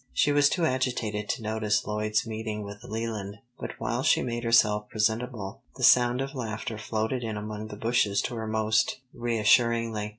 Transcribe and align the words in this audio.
She 0.13 0.31
was 0.31 0.49
too 0.49 0.65
agitated 0.65 1.29
to 1.29 1.43
notice 1.43 1.85
Lloyd's 1.85 2.25
meeting 2.25 2.63
with 2.63 2.83
Leland, 2.83 3.37
but 3.59 3.75
while 3.79 4.01
she 4.01 4.23
made 4.23 4.43
herself 4.43 4.89
presentable 4.89 5.61
the 5.75 5.83
sound 5.83 6.21
of 6.21 6.33
laughter 6.33 6.79
floated 6.79 7.23
in 7.23 7.37
among 7.37 7.67
the 7.67 7.75
bushes 7.77 8.19
to 8.23 8.33
her 8.33 8.47
most 8.47 8.99
reassuringly. 9.13 10.09